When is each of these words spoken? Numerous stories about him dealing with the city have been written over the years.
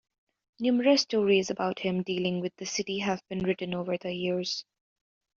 Numerous 0.59 1.03
stories 1.03 1.51
about 1.51 1.77
him 1.77 2.01
dealing 2.01 2.41
with 2.41 2.55
the 2.55 2.65
city 2.65 2.97
have 2.97 3.21
been 3.29 3.43
written 3.45 3.75
over 3.75 3.99
the 3.99 4.11
years. 4.11 4.65